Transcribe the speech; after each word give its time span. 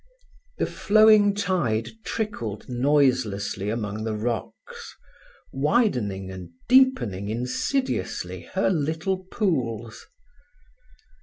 The 0.57 0.65
flowing 0.65 1.35
tide 1.35 1.89
trickled 2.03 2.67
noiselessly 2.67 3.69
among 3.69 4.03
the 4.03 4.15
rocks, 4.15 4.95
widening 5.53 6.31
and 6.31 6.49
deepening 6.67 7.29
insidiously 7.29 8.49
her 8.55 8.71
little 8.71 9.25
pools. 9.31 10.07